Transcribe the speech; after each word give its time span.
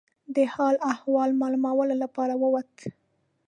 د 0.35 0.37
حال 0.53 0.75
احوال 0.91 1.29
معلومولو 1.41 1.95
لپاره 2.03 2.33
ووت. 2.41 2.71